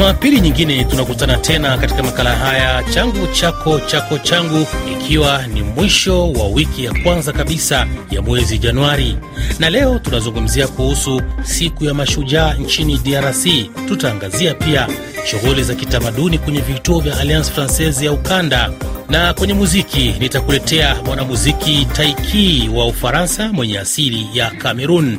[0.00, 6.46] Jumapili nyingine tunakutana tena katika makala haya changu chako chako changu, ikiwa ni mwisho wa
[6.48, 9.16] wiki ya kwanza kabisa ya mwezi Januari,
[9.58, 13.46] na leo tunazungumzia kuhusu siku ya mashujaa nchini DRC.
[13.88, 14.88] Tutaangazia pia
[15.26, 18.70] shughuli za kitamaduni kwenye vituo vya Alliance Francaise ya ukanda
[19.08, 25.18] na kwenye muziki nitakuletea mwanamuziki Taiki wa Ufaransa mwenye asili ya Cameroon.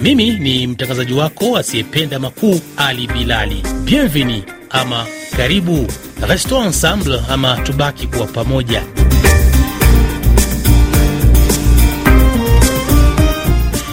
[0.00, 3.62] Mimi ni mtangazaji wako asiyependa makuu Ali Bilali.
[3.84, 5.86] Bienvenue ama karibu,
[6.28, 8.82] restons ensemble ama tubaki kuwa pamoja.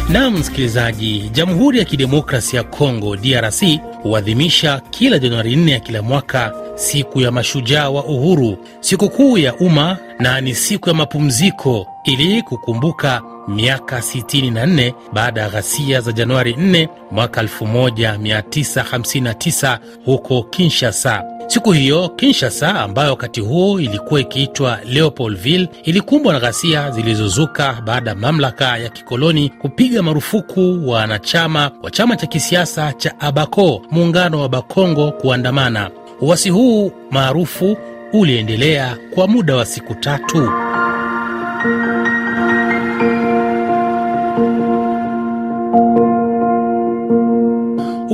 [0.10, 3.64] Nam msikilizaji, Jamhuri ya Kidemokrasi ya Kongo DRC
[4.04, 9.98] huadhimisha kila Januari 4 ya kila mwaka siku ya mashujaa wa uhuru, sikukuu ya umma
[10.20, 16.88] na ni siku ya mapumziko ili kukumbuka miaka 64 baada ya ghasia za Januari 4
[17.12, 21.24] mwaka 1959 huko Kinshasa.
[21.48, 28.16] Siku hiyo Kinshasa, ambayo wakati huo ilikuwa ikiitwa Leopoldville, ilikumbwa na ghasia zilizozuka baada ya
[28.16, 35.12] mamlaka ya kikoloni kupiga marufuku wanachama wa chama cha kisiasa cha Abako, muungano wa Bakongo,
[35.12, 35.90] kuandamana.
[36.22, 37.78] Uasi huu maarufu
[38.14, 40.50] uliendelea kwa muda wa siku tatu.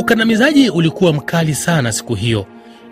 [0.07, 2.45] Ukandamizaji ulikuwa mkali sana siku hiyo.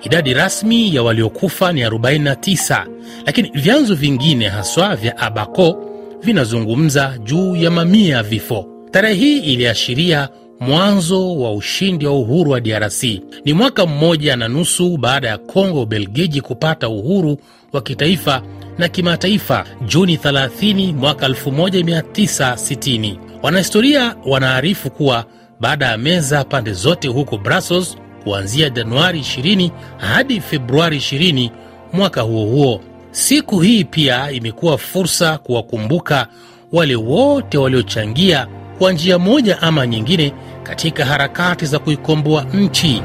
[0.04, 2.86] Idadi rasmi ya waliokufa ni 49,
[3.26, 5.86] lakini vyanzo vingine haswa vya Abako
[6.24, 8.66] vinazungumza juu ya mamia vifo.
[8.92, 13.04] Tarehe hii iliashiria mwanzo wa ushindi wa uhuru wa DRC.
[13.46, 17.38] Ni mwaka mmoja na nusu baada ya Kongo Ubelgiji kupata uhuru
[17.74, 18.42] wa kitaifa
[18.78, 23.18] na kimataifa Juni 30 mwaka 1960.
[23.44, 25.26] Wanahistoria wanaarifu kuwa
[25.60, 31.50] baada ya meza pande zote huko Brussels kuanzia Januari 20 hadi Februari 20
[31.94, 32.82] mwaka huo huo.
[33.12, 36.28] Siku hii pia imekuwa fursa kuwakumbuka
[36.72, 40.34] wale wote waliochangia kwa njia moja ama nyingine
[40.64, 43.02] katika harakati za kuikomboa nchi.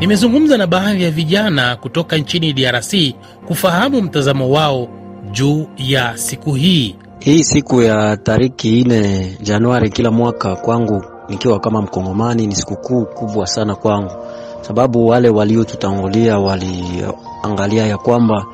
[0.00, 2.94] Nimezungumza na baadhi ya vijana kutoka nchini DRC
[3.46, 4.88] kufahamu mtazamo wao
[5.32, 6.96] juu ya siku hii.
[7.18, 13.46] Hii siku ya tariki ine Januari kila mwaka kwangu nikiwa kama Mkongomani ni sikukuu kubwa
[13.46, 14.10] sana kwangu,
[14.60, 18.46] sababu wale waliotutangulia waliangalia ya kwamba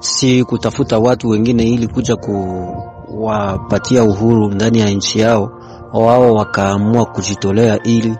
[0.00, 5.50] si kutafuta watu wengine ili kuja kuwapatia uhuru ndani ya nchi yao,
[5.92, 8.16] wao wakaamua kujitolea ili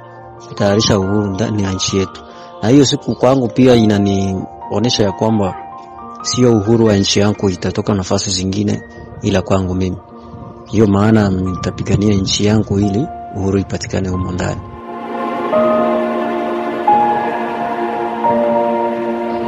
[0.48, 2.22] kutayarisha uhuru ndani ya nchi yetu.
[2.62, 5.54] Na hiyo siku kwangu pia inanionyesha ya kwamba
[6.22, 8.82] sio uhuru wa nchi yangu itatoka nafasi zingine,
[9.22, 9.96] ila kwangu mimi.
[10.66, 13.06] Hiyo maana nitapigania nchi yangu ili
[13.36, 14.60] uhuru ipatikane humo ndani.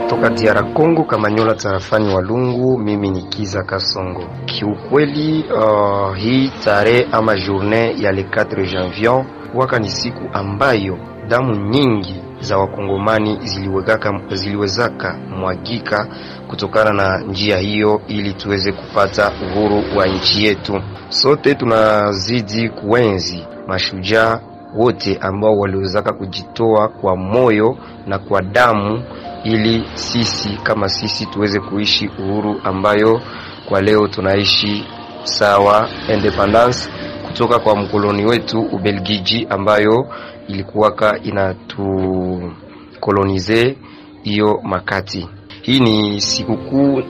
[0.09, 4.25] Toka DR Congo Kamanyola tarafani Walungu, mimi ni Kiza Kasongo.
[4.47, 9.25] Kiukweli, uh, hii tarehe ama journée ya le 4 janvier
[9.55, 10.99] waka ni siku ambayo
[11.29, 16.07] damu nyingi za wakongomani ziliwezaka, ziliwezaka mwagika
[16.49, 20.81] kutokana na njia hiyo, ili tuweze kupata uhuru wa nchi yetu.
[21.09, 24.41] Sote tunazidi kuenzi mashujaa
[24.75, 29.03] wote ambao waliwezaka kujitoa kwa moyo na kwa damu
[29.45, 33.21] ili sisi kama sisi tuweze kuishi uhuru ambayo
[33.69, 34.85] kwa leo tunaishi
[35.23, 36.91] sawa, independence
[37.27, 40.07] kutoka kwa mkoloni wetu Ubelgiji, ambayo
[40.49, 43.77] ilikuwaka inatukolonize
[44.23, 45.29] hiyo makati.
[45.63, 47.03] Hii ni sikukuu uh,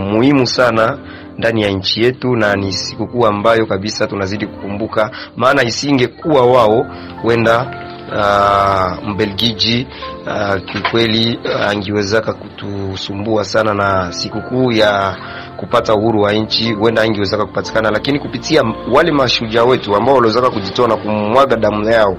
[0.00, 0.98] muhimu sana
[1.38, 6.86] ndani ya nchi yetu na ni sikukuu ambayo kabisa tunazidi kukumbuka, maana isingekuwa wao
[7.24, 7.66] wenda
[8.12, 9.86] uh, Mbelgiji
[10.26, 15.16] uh, kiukweli uh, angewezaka kutusumbua sana na sikukuu ya
[15.56, 18.62] kupata uhuru wa nchi, huenda angewezaka kupatikana, lakini kupitia
[18.92, 22.16] wale mashujaa wetu ambao waliwezaka kujitoa na kumwaga damu yao,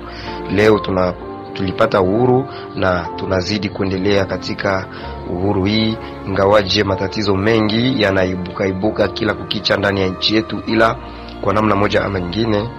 [0.51, 1.13] leo tuna
[1.53, 4.85] tulipata uhuru na tunazidi kuendelea katika
[5.29, 5.97] uhuru hii,
[6.27, 10.95] ingawaje matatizo mengi yanaibuka ibuka kila kukicha ndani ya nchi yetu, ila
[11.41, 12.69] kwa namna moja ama nyingine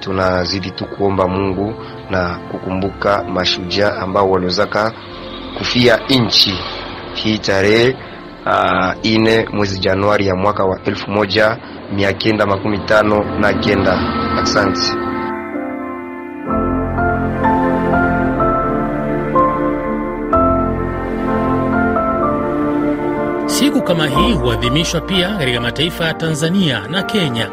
[0.00, 1.74] tunazidi tu kuomba Mungu
[2.10, 4.92] na kukumbuka mashujaa ambao waliwezaka
[5.58, 6.54] kufia nchi
[7.14, 7.96] hii tarehe
[9.02, 11.56] ine mwezi Januari ya mwaka wa elfu moja
[11.94, 13.98] mia kenda makumi tano na kenda.
[14.42, 15.11] Asante.
[23.72, 27.48] Siku kama hii huadhimishwa pia katika mataifa ya Tanzania na Kenya,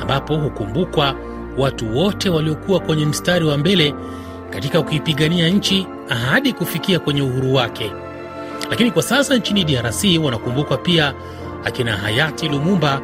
[0.00, 1.14] ambapo hukumbukwa
[1.58, 3.94] watu wote waliokuwa kwenye mstari wa mbele
[4.50, 5.86] katika kuipigania nchi
[6.30, 7.92] hadi kufikia kwenye uhuru wake.
[8.70, 11.14] Lakini kwa sasa nchini DRC wanakumbukwa pia
[11.64, 13.00] akina hayati Lumumba,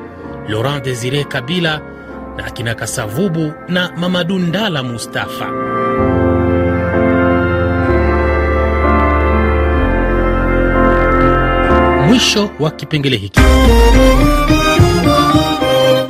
[0.49, 1.81] Laurent Desire Kabila
[2.37, 5.51] na akina Kasavubu na Mamadu Ndala Mustafa.
[12.19, 13.41] Mwisho wa kipengele hiki.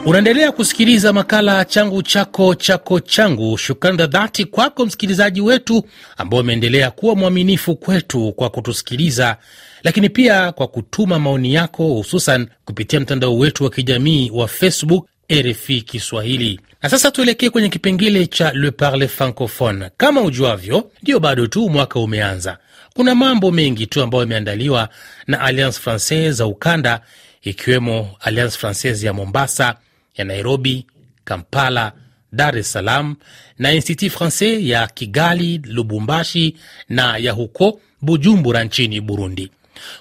[0.07, 3.59] Unaendelea kusikiliza makala changu chako chako changu.
[3.59, 5.85] Shukrani za dhati kwako msikilizaji wetu
[6.17, 9.37] ambao umeendelea kuwa mwaminifu kwetu kwa kutusikiliza,
[9.83, 15.81] lakini pia kwa kutuma maoni yako, hususan kupitia mtandao wetu wa kijamii wa Facebook RFI
[15.83, 16.61] Kiswahili.
[16.83, 19.91] Na sasa tuelekee kwenye kipengele cha Le Parle Francophone.
[19.97, 22.59] Kama ujuavyo, ndiyo bado tu mwaka umeanza.
[22.99, 24.89] Kuna mambo mengi tu ambayo yameandaliwa
[25.27, 27.01] na Alliance Francaise za ukanda,
[27.43, 29.75] ikiwemo Alliance Francaise ya Mombasa,
[30.17, 30.87] ya Nairobi,
[31.25, 31.93] Kampala,
[32.33, 33.17] Dar es Salaam
[33.59, 36.57] na Institut Francais ya Kigali, Lubumbashi
[36.89, 39.51] na ya huko Bujumbura nchini Burundi.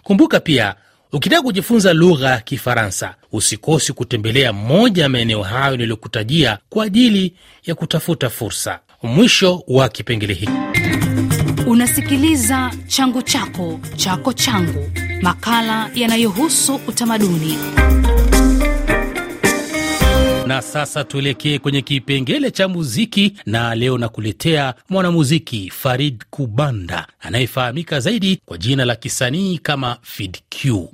[0.03, 0.75] Kumbuka pia
[1.11, 7.33] ukitaka kujifunza lugha ya Kifaransa usikosi kutembelea moja ya maeneo hayo niliyokutajia kwa ajili
[7.65, 8.79] ya kutafuta fursa.
[9.03, 11.06] Mwisho wa kipengele hiki.
[11.67, 14.91] Unasikiliza changu chako chako changu,
[15.21, 17.57] makala yanayohusu utamaduni.
[20.47, 28.41] Na sasa tuelekee kwenye kipengele cha muziki, na leo nakuletea mwanamuziki Farid Kubanda anayefahamika zaidi
[28.45, 30.89] kwa jina la kisanii kama Fid Q.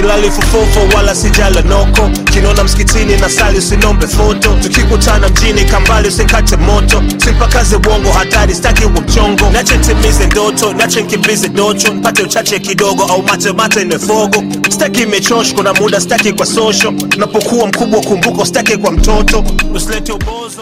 [0.00, 2.10] silali fufofo wala sijala noko.
[2.24, 4.56] Kinona msikitini na sali usinombe foto.
[4.62, 7.02] Tukikutana mjini kambali usikate moto.
[7.16, 13.22] Simpakaze bongo hatari staki uwe nache ntimize ndoto nache nkimbize docho mpate uchache kidogo au
[13.56, 16.94] mate nefogo staki imechosh kuna muda staki kwa sosho.
[17.16, 19.44] Napokuwa mkubwa kumbuko staki kwa mtoto.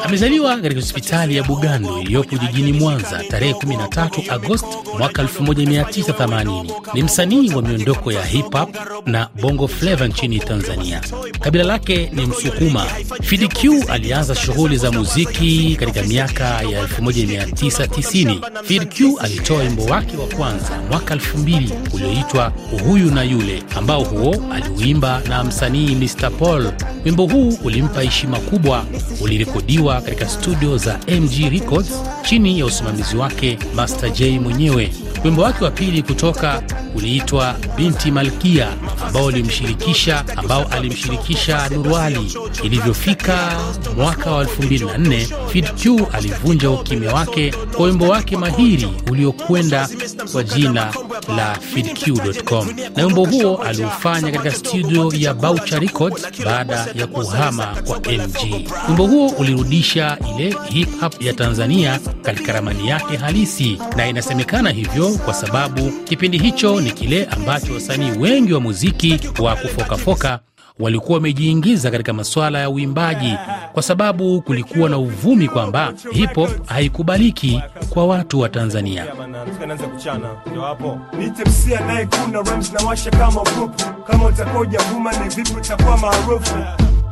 [0.04, 6.64] Amezaliwa katika hospitali ya Bugando iliyopo jijini Mwanza tarehe 13 Agosti mwaka 1980.
[6.94, 11.00] Ni msanii wa miondoko ya hip hop na bongo flava nchini Tanzania.
[11.40, 12.84] Kabila lake ni Msukuma.
[13.22, 18.62] Fid Q alianza shughuli za muziki katika miaka ya 1990.
[18.64, 22.52] Fid Q alitoa wimbo wake wa kwanza mwaka 2000 ulioitwa
[22.84, 26.72] Huyu na Yule, ambao huo aliuimba na msanii Mr Paul.
[27.04, 28.84] Wimbo huu ulimpa heshima kubwa,
[29.20, 31.92] ulirekodiwa katika studio za MG Records
[32.28, 34.92] chini ya usimamizi wake Master J mwenyewe.
[35.24, 36.62] Wimbo wake wa pili kutoka
[36.94, 38.68] uliitwa Binti Malkia
[39.06, 42.36] ambao ulimshirikisha ambao alimshirikisha Nurwali.
[42.62, 43.52] Ilivyofika
[43.96, 49.88] mwaka wa 2004 Fid Q alivunja ukimya wake kwa wimbo wake mahiri uliokwenda
[50.32, 50.92] kwa jina
[51.36, 57.98] la fidq.com, na wimbo huo aliofanya katika studio ya Baucha Records baada ya kuhama kwa
[57.98, 58.68] MG.
[58.88, 65.08] Wimbo huo ulirudisha ile hip hop ya Tanzania katika ramani yake halisi, na inasemekana hivyo
[65.24, 70.40] kwa sababu kipindi hicho ni kile ambacho wasanii wengi wa muziki wa kufokafoka
[70.78, 73.34] walikuwa wamejiingiza katika masuala ya uimbaji
[73.72, 79.04] kwa sababu kulikuwa na uvumi kwamba hip hop haikubaliki kwa watu wa Tanzania.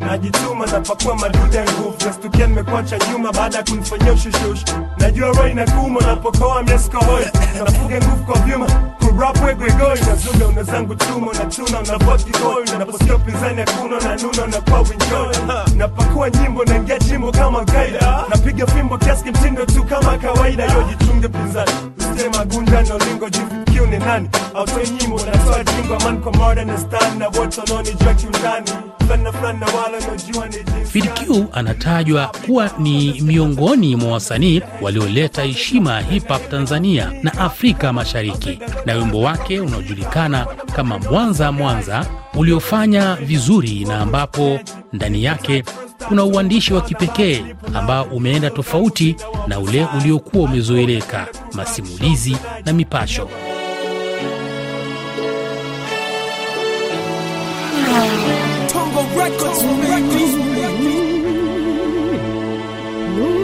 [0.00, 4.64] najituma napakua maduda nguvu nastukia nimekuacha nyuma baada ya kunifanyia ushushush
[4.98, 7.24] najua roho inakuma napokoa mieskohoi
[7.58, 8.66] nafuge nguvu kwa vyuma
[9.14, 15.76] kurap wegwegoi nazuga una zangu chuma unachuna unavokigoi naposikia upinzani hakuna na nuna kwa winjoi
[15.76, 20.64] napakua nyimbo naingia chimbo kama kaida napiga fimbo kiasi mtindo tu kama kawaida.
[20.64, 21.70] Yo jichunge pinzani.
[21.98, 24.28] Usije magunda na lingo jifikiu ni nani?
[24.54, 28.70] Autoi nyimbo natoa jingo amani kwa mada na stan na wote wanaonijua kiundani.
[29.04, 34.12] Fulani na fulani na wala wanaojua ni jinsi Fid Q anatajwa kuwa ni miongoni mwa
[34.12, 40.98] wasanii walioleta heshima ya hip hop Tanzania na Afrika Mashariki, na wimbo wake unaojulikana kama
[40.98, 44.60] Mwanza Mwanza uliofanya vizuri na ambapo
[44.92, 45.64] ndani yake
[46.08, 49.16] kuna uandishi wa kipekee ambao umeenda tofauti
[49.46, 53.28] na ule uliokuwa umezoeleka, masimulizi na mipasho.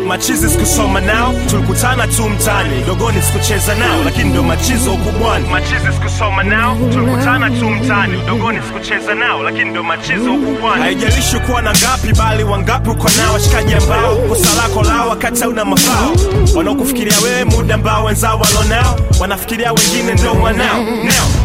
[0.07, 5.49] Machizi sikusoma nao tulikutana tu mtani dogoni sikucheza nao lakini ndo machizo ukubwani.
[5.49, 5.93] Machizo
[10.35, 10.83] ukubwani.
[10.83, 14.15] Haijalishi kuwa na ngapi bali wangapi uko nao washikaji ambao
[15.21, 16.11] wakati hauna mafao.
[16.55, 20.85] Wanaokufikiria wewe muda ambao wenzao walonao wanafikiria wengine ndo mwanao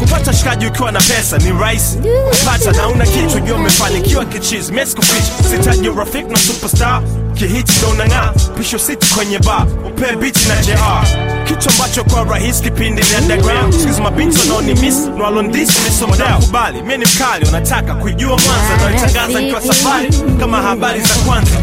[0.00, 1.98] kupata shikaji ukiwa na pesa ni rahisi.
[2.30, 4.72] Kupata na una kitu jua umefanikiwa kichizi.
[4.72, 7.02] Meskufish sitaji urafiki na superstar
[7.38, 11.04] kihiti ndo unang'aa pisho siti kwenye bar upe biti na jr
[11.44, 13.74] kitu ambacho kwa rahisi kipindi ni underground.
[13.80, 14.94] Sikizi mabinti wanaoni miss.
[15.16, 20.08] Nwalondisi misomodao kubali mie ni mkali unataka kuijua mwanza naitangaza nikiwa safari.
[20.40, 21.56] Kama habari za kwanza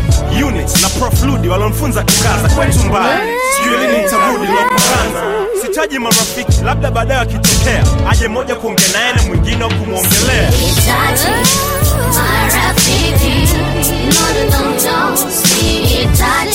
[0.48, 1.24] unit na prof.
[1.24, 5.24] Ludi walonfunza kukaza kwetu mbali sijui lini nitarudi lopokaza
[5.62, 10.51] sitaji marafiki labda baadaye akitokea aje moja kuongea naye na mwingine kumwongelea.
[12.15, 13.53] Marafiki.
[14.13, 15.53] No, no, no, no.
[16.24, 16.53] Sale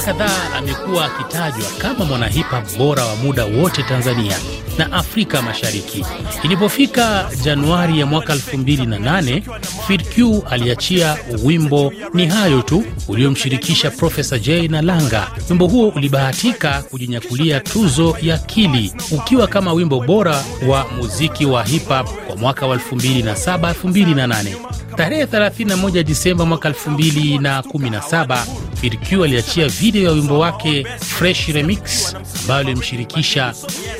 [0.00, 4.36] Mara kadhaa amekuwa akitajwa kama mwanahipa bora wa muda wote Tanzania
[4.78, 6.04] na Afrika Mashariki.
[6.42, 9.42] Ilipofika Januari ya mwaka 2008,
[9.86, 15.30] Fid Q aliachia wimbo Ni Hayo Tu uliomshirikisha Profesa J na Langa.
[15.50, 21.88] Wimbo huo ulibahatika kujinyakulia tuzo ya Kili ukiwa kama wimbo bora wa muziki wa hip
[21.88, 24.54] hop kwa mwaka wa 2007-2008.
[24.96, 28.38] Tarehe 31 Disemba mwaka 2017
[28.80, 33.54] Fid Q aliachia video ya wimbo wake Fresh Remix ambayo ilimshirikisha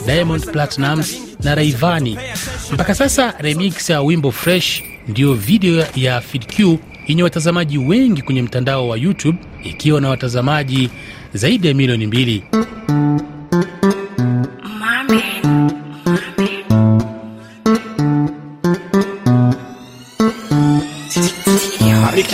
[0.07, 2.19] Diamond Platnumz na Rayvanny.
[2.73, 8.89] Mpaka sasa remix ya wimbo Fresh ndiyo video ya PDQ yenye watazamaji wengi kwenye mtandao
[8.89, 10.91] wa YouTube ikiwa na watazamaji
[11.35, 12.43] zaidi ya milioni mbili.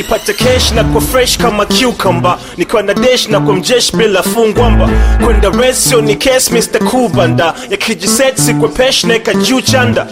[0.07, 2.39] Nikipata kesh na kwa fresh kama cucumber.
[2.57, 4.89] Nikiwa na desh na kwa mjesh bila fungwamba
[5.25, 7.55] kwenda resio ni kes mr kubanda.
[7.71, 10.07] Yakijiset sikwe pesh neka juu chanda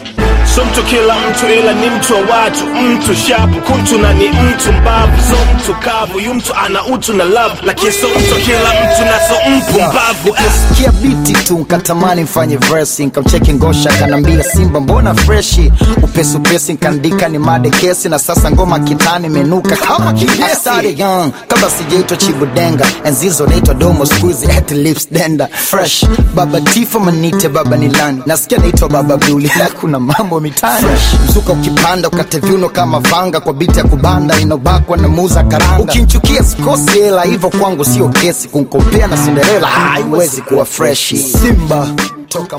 [0.65, 2.67] mtu kila mtu ila ni mtu wa watu.
[2.67, 5.23] Mtu shapu kuntu na ni mtu mbavu.
[5.31, 7.55] So mtu kavu yu mtu ana utu na love.
[7.63, 10.37] Lakini so mtu kila mtu na so mpumbavu mbavu.
[10.45, 15.73] Nikisikia biti tu nkatamani mfanye versi nkamcheki ngosha kanambia simba mbona freshi?
[16.03, 18.09] Upesi upesi nkaandika ni made kesi.
[18.09, 22.87] Na sasa ngoma kitani menuka kama kidesi young kabla sijaitwa chibudenga.
[23.05, 28.89] Enzizo naitwa domo skuizi at lips denda fresh baba tifo manite baba nilani nasikia naitwa
[28.89, 30.87] baba bluli na kuna mambo mitani.
[31.29, 34.41] Mzuka ukipanda ukate viuno kama vanga kwa biti ya kubanda.
[34.41, 37.23] Inobakwa na muza karanga ukinchukia sikosi hela.
[37.23, 38.49] Hivyo kwangu sio kesi.
[38.49, 41.89] Kunkopea na sinderela haiwezi kuwa freshi simba.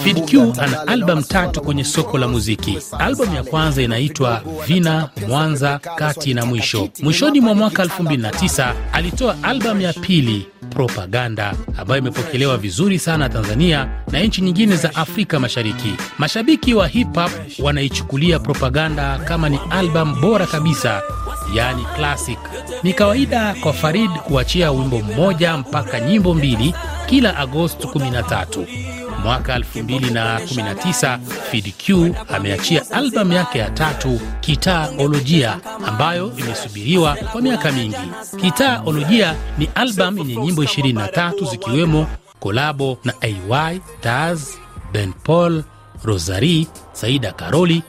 [0.03, 2.77] Fid ana albamu tatu kwenye soko la muziki.
[2.99, 6.89] Albamu ya kwanza inaitwa Vina Mwanza Kati na Mwisho.
[7.03, 10.47] Mwishoni mwa mwaka 2009 alitoa albamu ya pili
[10.79, 15.93] Propaganda ambayo imepokelewa vizuri sana Tanzania na nchi nyingine za Afrika Mashariki.
[16.17, 21.01] Mashabiki wa hip hop wanaichukulia Propaganda kama ni albamu bora kabisa,
[21.53, 22.37] yaani classic.
[22.83, 26.73] Ni kawaida kwa Farid kuachia wimbo mmoja mpaka nyimbo mbili
[27.05, 28.65] kila Agosti 13.
[29.25, 31.19] Mwaka 2019
[31.51, 37.95] Fid Q ameachia albamu yake ya tatu kitaolojia ambayo imesubiriwa kwa miaka mingi.
[38.41, 42.07] Kitaaolojia ni albamu yenye nyimbo 23 zikiwemo
[42.39, 44.41] kolabo na AY, Taz,
[44.93, 45.63] Ben Paul,
[46.03, 47.83] Rosari, Saida Karoli,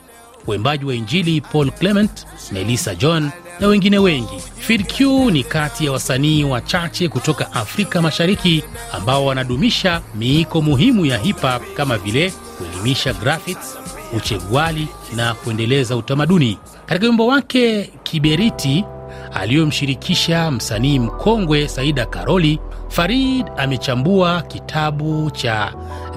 [0.47, 4.41] waimbaji wa Injili Paul Clement, Melissa John na wengine wengi.
[4.59, 4.99] FIDQ
[5.31, 11.73] ni kati ya wasanii wachache kutoka Afrika Mashariki ambao wanadumisha miiko muhimu ya hip hop
[11.73, 13.77] kama vile kuelimisha graphics,
[14.17, 16.57] uchegwali na kuendeleza utamaduni.
[16.85, 18.85] Katika wimbo wake Kiberiti
[19.33, 25.73] aliyomshirikisha msanii mkongwe Saida Karoli, Farid amechambua kitabu cha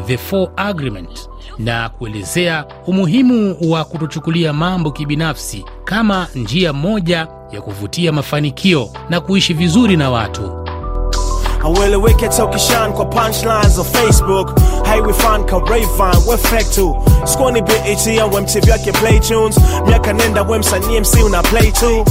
[0.06, 8.12] The Four Agreement na kuelezea umuhimu wa kutochukulia mambo kibinafsi kama njia moja ya kuvutia
[8.12, 10.59] mafanikio na kuishi vizuri na watu.
[11.64, 14.60] Aueleweke tokishan kwa punchlines za facebook.
[14.86, 19.56] Haiwifan ka rayvan we fake tu skoni bet ya mtv yake play tunes.
[19.86, 22.04] Miaka nenda we msanii mc una play tu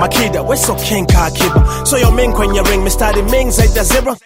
[0.00, 4.16] makida we so king ka akiba so yo ming kwenye ring mistari ming zaida zebra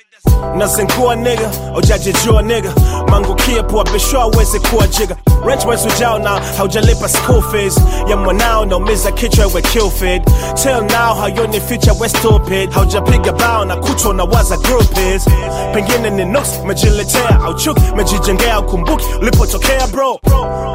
[0.56, 2.72] nazingua nigga ujajijua nigga.
[3.08, 5.16] Mangukia pua bishwa aweze kuwa jiga
[5.46, 7.80] rent mwezi ujao na haujalipa school fees.
[8.08, 10.22] Ya mwanao naumiza kichwa we feed.
[10.54, 12.70] Till now hayoni future we stupid.
[12.72, 15.24] Haujapiga bao na kuto na waza group is.
[15.74, 20.18] Pengine ni nuks mejiletea au chuki mejijengea ukumbuki ulipotokea bro.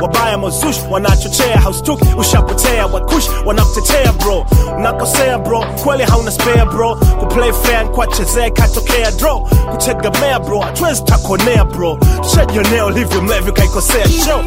[0.01, 2.05] Wabaya mozush wanachochea haustuki.
[2.17, 4.45] Ushapotea wakush wanakutetea bro.
[4.77, 5.65] Unakosea bro.
[5.83, 6.95] Kweli hauna spare bro.
[7.19, 10.59] Kuplay fair kwachezea katokea draw kutegemea bro.
[10.59, 11.97] Hatuwezi takonea bro.
[12.21, 14.39] Tushajionea ulivyo mlevi kaikosea show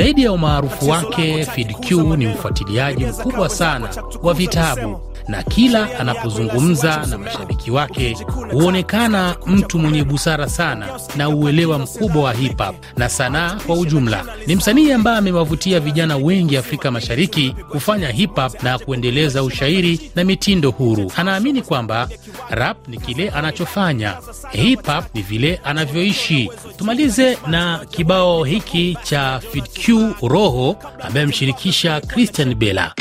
[0.00, 3.88] Zaidi ya umaarufu wake, FeedQ ni mfuatiliaji mkubwa sana
[4.22, 5.00] wa vitabu
[5.30, 8.16] na kila anapozungumza na mashabiki wake
[8.52, 14.24] huonekana mtu mwenye busara sana na uelewa mkubwa wa hip hop na sanaa kwa ujumla.
[14.46, 20.24] Ni msanii ambaye amewavutia vijana wengi Afrika Mashariki kufanya hip hop na kuendeleza ushairi na
[20.24, 21.12] mitindo huru.
[21.16, 22.08] Anaamini kwamba
[22.50, 24.14] rap ni kile anachofanya,
[24.50, 26.50] hip hop ni vile anavyoishi.
[26.76, 29.88] Tumalize na kibao hiki cha FeedQ
[30.28, 32.94] Roho ambaye amshirikisha Christian Bella.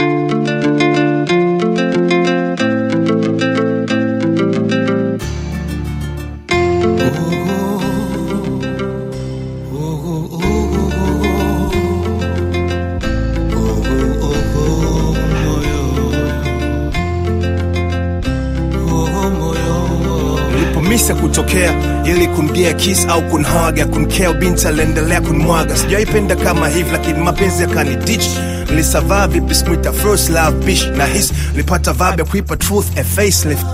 [22.35, 25.77] Kumgia kiss au kunhaga kunkeo binti aliendelea kunmwaga.
[25.77, 28.25] Sijaipenda kama hivi lakini mapenzi yakanidich
[28.69, 33.65] nilisavaa vipi smita first love bish na his nilipata vibe kuipa truth a facelift.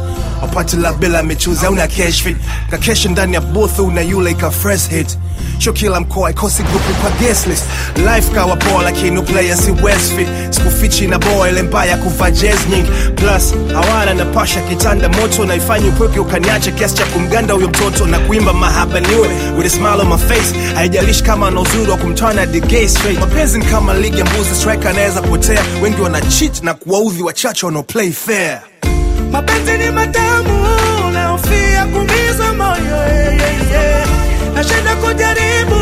[0.41, 2.37] Wapate love bila michuzi au na cash fit.
[3.09, 5.17] Ndani ya booth una yule ika fresh hit
[5.59, 7.47] sho kila mkoa ikosi grupu kwa guest
[7.97, 12.59] life kawa poa lakini player si westfit sikufichi na boa ile mbaya kuvaa jazz
[13.15, 18.19] plus hawana na pasha kitanda moto naifanyi upweke ukaniacha kiasi cha kumganda huyo mtoto na
[18.19, 20.55] kuimba mahaba niwe with a smile on my face.
[20.75, 23.19] Haijalishi kama ana uzuri wa kumtana the straight.
[23.19, 27.65] Mapenzi ni kama ligi ya mbuzi striker anaweza potea wengi wana cheat na kuwaudhi wachache
[27.65, 27.85] wanao
[28.25, 28.61] fair.
[29.31, 30.65] Mapenzi ni matamu
[31.13, 34.07] naofia kumiza moyo yeah, yeah, yeah.
[34.55, 35.79] Nashinda kujaribu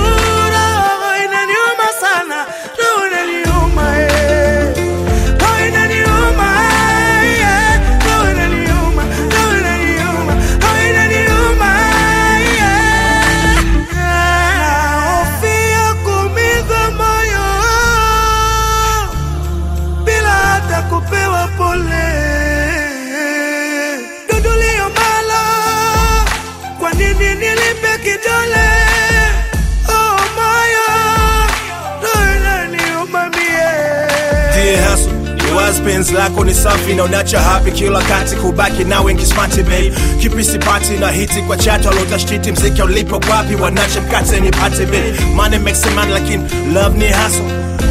[36.83, 39.93] safi na unacha happy kila kati kubaki na wengi smati babe.
[40.21, 45.13] Kipisi pati na hiti kwa chato alotashiti mziki ulipo kwapi wanache mkate nipate babe.
[45.35, 46.43] Money makes a man lakini
[46.73, 47.45] love ni hustle.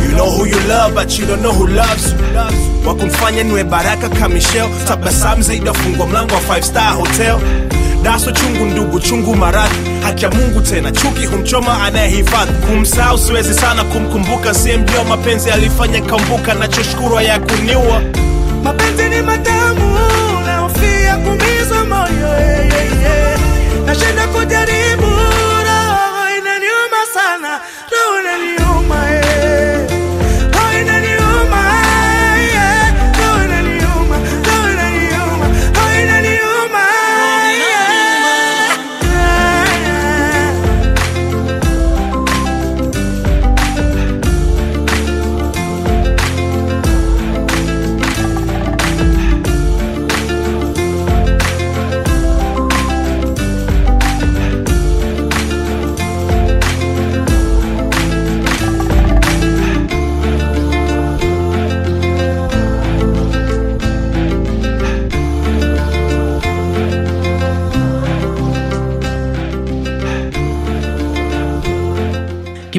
[0.04, 2.18] You know who you love but you don't know who loves you.
[2.88, 4.68] Wakumfanya niwe baraka kama Michelle.
[4.88, 7.36] Tabasamu zaidi afungwa mlango wa five star hotel.
[8.02, 12.52] Daso chungu ndugu chungu maradhi haki ya mungu tena chuki humchoma anayehifadhi.
[12.52, 18.02] Kumsahau siwezi sana kumkumbuka siyemjua mapenzi alifanya kambuka nachoshukuru ya kuniua
[18.62, 19.96] mapenzi ni matamu
[20.46, 23.38] naofia kumiza moyo yeah, yeah, yeah.
[23.86, 25.06] nashinda kujaribu
[25.66, 27.60] roho inaniuma sana
[27.92, 28.61] roho inaniuma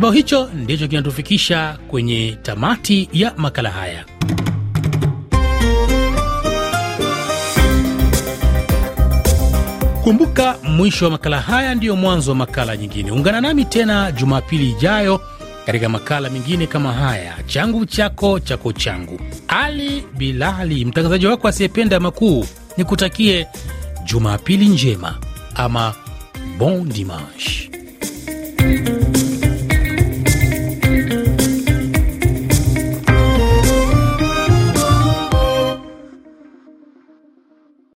[0.03, 4.05] Kibao hicho ndicho kinatufikisha kwenye tamati ya makala haya.
[10.03, 13.11] Kumbuka, mwisho wa makala haya ndiyo mwanzo wa makala nyingine.
[13.11, 15.21] Ungana nami tena Jumapili ijayo
[15.65, 19.19] katika makala mengine kama haya, changu chako chako changu.
[19.47, 22.45] Ali Bilali, mtangazaji wako asiyependa makuu,
[22.77, 23.47] nikutakie
[24.05, 25.17] Jumapili njema
[25.55, 25.93] ama
[26.57, 27.72] bon dimanche.